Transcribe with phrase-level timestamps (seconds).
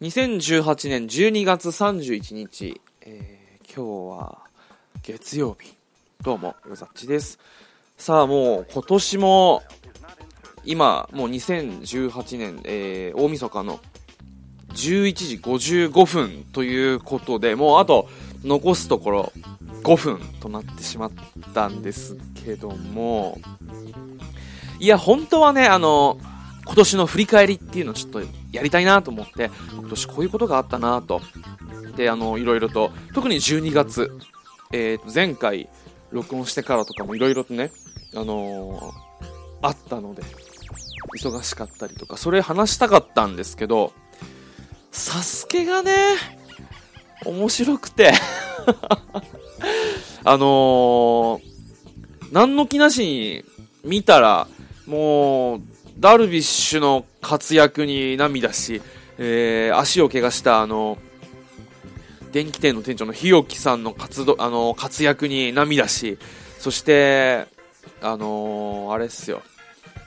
[0.00, 4.38] 2018年12月31日、えー、今日は
[5.02, 5.74] 月曜日。
[6.22, 7.38] どうも、よざっちです。
[7.98, 9.62] さあ、もう今年も、
[10.64, 13.78] 今、もう2018年、えー、大晦日の
[14.70, 18.08] 11時55分ということで、もうあと
[18.42, 19.32] 残すところ
[19.82, 21.12] 5分となってしまっ
[21.52, 23.38] たんですけども、
[24.78, 26.18] いや、本当はね、あの、
[26.70, 31.20] 今年の振り返りっていうのをちょっとやりたいなと思って、今年こういうことがあったなと。
[31.96, 34.16] で、あの、いろいろと、特に12月、
[34.72, 35.68] えー、前回
[36.12, 37.72] 録音してからとかもいろいろとね、
[38.14, 38.92] あのー、
[39.62, 40.22] あったので、
[41.20, 43.92] 忙しかったりとか、それ話したかったんですけど、
[44.92, 45.92] サスケがね、
[47.26, 48.12] 面白くて
[50.22, 51.40] あのー、
[52.30, 53.44] 何の気なしに
[53.82, 54.46] 見たら、
[54.86, 55.62] もう、
[56.00, 58.80] ダルビッシュの活躍に涙し、
[59.18, 60.96] えー、足を怪我したあの、
[62.32, 66.16] 電気店の店長の日置さんの活動、あの、活躍に涙し、
[66.58, 67.44] そして、
[68.00, 69.42] あのー、あれっすよ、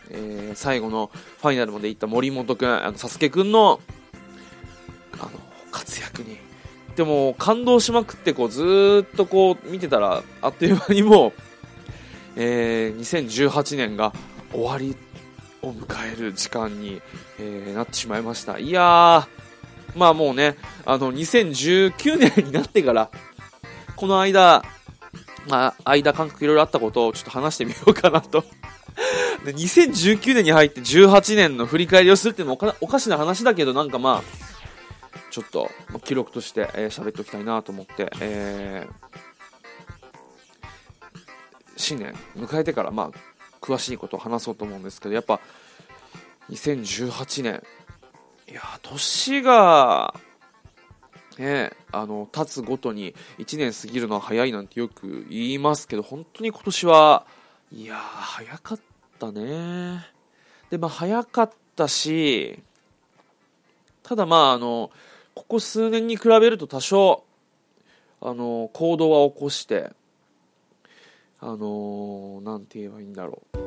[0.10, 3.80] えー、最後のファイナルまで行った森本くん、あの、サスケくんの、
[5.20, 5.32] あの、
[5.70, 6.40] 活躍に。
[6.96, 11.34] でも、感動しまくって、こう、ずっとこう、見てたら、あっという間にもう、
[12.36, 14.12] えー、2018年が
[14.52, 14.96] 終わり
[15.64, 17.02] を迎える時間に、
[17.40, 18.60] えー、なってしまいました。
[18.60, 19.28] いやー、
[19.96, 20.56] まあもうね、
[20.86, 23.10] あの、2019年になってから、
[23.96, 24.64] この間、
[25.48, 28.44] まあ、間感覚いろいろあったことをちょっと話してみようかなと。
[29.46, 34.44] で、2019年に入って18年の振り返りをするっていうのもおかしな話だけど、なんかまあ、
[35.32, 35.70] ちょっと、
[36.04, 38.94] 記録として喋、えー、っておきたいなと思って、えー、
[41.76, 43.33] 新年迎えてから、まあ、
[43.64, 45.40] 詳しいことを話そうと思うんですけど、やっぱ、
[46.50, 47.64] 2018年、
[48.52, 50.14] いや、年が、
[51.38, 57.26] ね、あの、経つごとに1年過ぎるのは早いなんてよく言いますけど、本当に今年は、
[57.72, 58.80] いや早かっ
[59.18, 60.06] たね。
[60.70, 62.62] で、まあ、早かったし、
[64.04, 64.92] ただまあ、あの、
[65.34, 67.24] ここ数年に比べると多少、
[68.22, 69.92] あの、行動は起こして、
[71.46, 73.58] あのー、て言えばいいんだろう。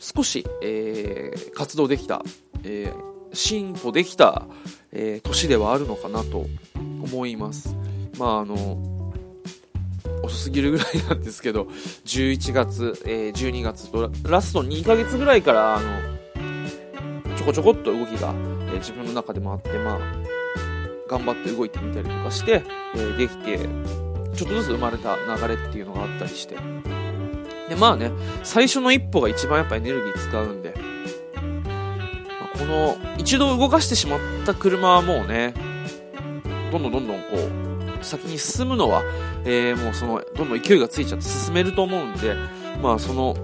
[0.00, 2.24] 少し、えー、活動できた、
[2.64, 4.48] えー、進歩できた、
[4.90, 6.46] えー、年ではあるのかなと
[7.00, 7.76] 思います。
[8.18, 9.12] まあ、あの、
[10.24, 11.68] 遅すぎるぐらいなんですけど、
[12.06, 18.34] 11月、え、12月と、ラスト2ヶ月ぐらいから、あの、ちょこちょこっと動きが、
[18.74, 20.33] え、自分の中でもあって、まあ、
[21.08, 22.62] 頑張って動いてみたりとかして、
[22.94, 23.58] えー、できて、
[24.34, 26.56] ちょっとずつ生まれた流れっていうのがあったりして。
[27.68, 28.10] で、まあね、
[28.42, 30.74] 最初の一歩が一番やっぱエネルギー使うんで、
[32.40, 35.54] まあ、この、一度動かしてしまった車はもうね、
[36.70, 37.24] どんどんどんどんこ
[38.00, 39.02] う、先に進むのは、
[39.44, 42.34] えー、もうその、どんどん勢いがついちゃって進めると思うんで、
[42.82, 43.34] まあその、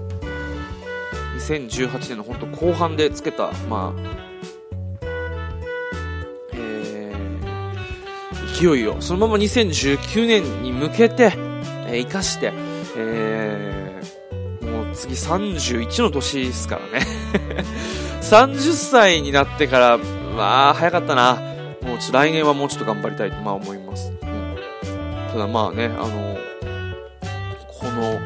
[1.37, 4.30] 2018年の本当後半でつけた、まあ、
[8.53, 11.33] 勢いをそのまま2019年に向けて、
[11.87, 12.53] えー、生かして、
[12.97, 17.05] えー、もう次31の年ですからね
[18.21, 21.51] 30歳になってから、まあ、早かったな。
[21.81, 24.13] もうちょ来年はもうちょっと頑張りたいと、まあ思います。
[24.21, 24.55] うん、
[25.31, 26.37] ただまあね、あの、
[27.67, 28.19] この、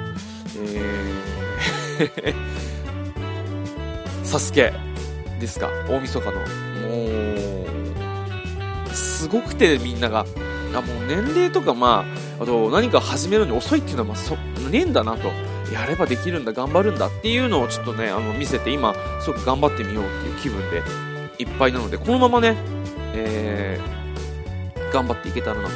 [0.58, 2.36] えー
[4.24, 4.74] サスケ
[5.40, 6.34] ですか、大晦日の。
[6.34, 8.05] もう、
[8.96, 10.26] すごくてみんなが。
[10.74, 12.06] あもう年齢とかま
[12.40, 14.36] ああと何か始めるのに遅いっていうのはまあそ
[14.70, 15.30] ねえんだなと。
[15.74, 20.84] やればできるんだ頑張るんだっていうのをちょっとねあの見せて今すごく頑張ってみようっていう気分で
[21.40, 22.56] いっぱいなのでこのままね、
[23.14, 25.74] えー、頑張っていけたらなと、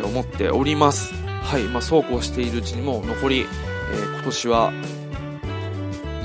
[0.00, 1.12] え、思っております。
[1.42, 4.72] はいまあそうこうしているうちにもう残り、えー、今年は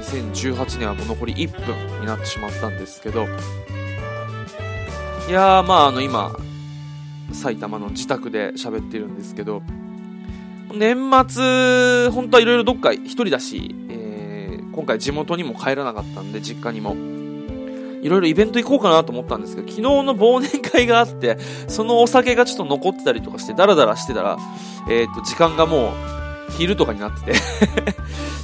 [0.02, 3.28] 2018年はもう残り1分になってしまったんですけど
[5.28, 6.32] いや、まあ、あの、今、
[7.34, 9.62] 埼玉の自宅で喋ってるんですけど、
[10.74, 10.96] 年
[11.28, 16.96] 末、本当はいろいろどっか一人だし、えー、今回地元にも帰らなかったんで、実家にも。
[18.02, 21.38] いろいろイベント行こうかなと思ったんですけど、昨日の忘年会があって、
[21.68, 24.38] そのお酒がちょっと残ってたりとかして、ダラダラしてたら、
[24.90, 27.40] えっ、ー、と、時間がもう、昼とかになってて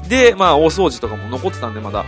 [0.34, 2.04] で、まあ、大掃除とかも残ってたんで、まだ、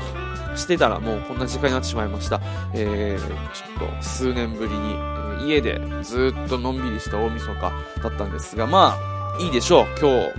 [0.58, 2.42] してたらもうこんな時間になってしまいました。
[2.74, 4.96] えー、ちょっと数年ぶりに、
[5.44, 9.86] え家でずっとのんびりした大晦日だったんですが、まあ、いいでしょう。
[10.00, 10.34] 今日、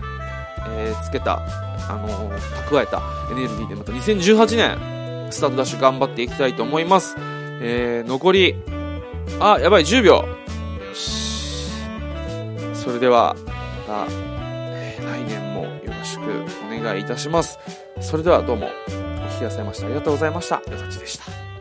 [0.69, 1.41] えー、つけた、
[1.89, 7.17] あのー、蓄えたエネルギーでまた2018年、スタートダッシュ頑張っていきたいと思います。
[7.61, 8.55] えー、残り、
[9.41, 10.15] あ、やばい、10秒。
[10.15, 10.25] よ
[10.95, 11.71] し。
[12.75, 13.37] それでは、
[13.89, 16.23] また、え、来年もよろしく
[16.65, 17.59] お願いいたします。
[18.01, 19.06] それではどうも。
[19.39, 20.57] きさましありがとうございました。
[20.57, 21.56] よさちでした。